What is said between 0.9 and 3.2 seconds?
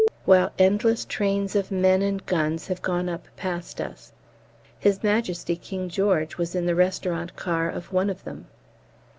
trains of men and guns have gone